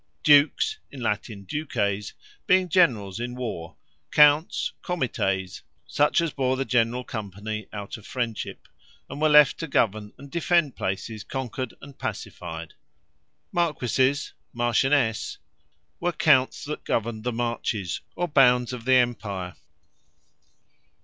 [0.23, 2.13] Dukes, in Latine Duces,
[2.47, 3.75] being Generalls in War:
[4.09, 8.67] Counts, Comites, such as bare the Generall company out of friendship;
[9.07, 12.73] and were left to govern and defend places conquered, and pacified:
[13.51, 15.37] Marquises, Marchiones,
[15.99, 19.53] were Counts that governed the Marches, or bounds of the Empire.